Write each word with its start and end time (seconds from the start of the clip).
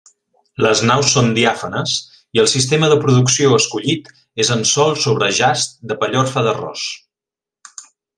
Les 0.65 0.79
naus 0.91 1.09
són 1.15 1.27
diàfanes 1.37 1.91
i 2.37 2.41
el 2.43 2.49
sistema 2.53 2.89
de 2.93 2.97
producció 3.03 3.51
escollit 3.57 4.09
és 4.45 4.49
en 4.59 4.65
sòl 4.73 4.97
sobre 5.07 5.29
jaç 5.41 5.67
de 5.93 5.99
pellorfa 6.05 6.45
d'arròs. 6.49 6.87